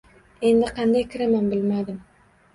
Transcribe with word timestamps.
Endi 0.51 0.69
qanday 0.79 1.05
kiraman, 1.13 1.53
bilmadim. 1.53 2.03